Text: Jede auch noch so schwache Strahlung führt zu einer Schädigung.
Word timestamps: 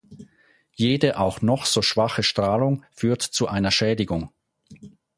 Jede 0.73 1.19
auch 1.19 1.43
noch 1.43 1.67
so 1.67 1.83
schwache 1.83 2.23
Strahlung 2.23 2.83
führt 2.91 3.21
zu 3.21 3.47
einer 3.47 3.69
Schädigung. 3.69 4.31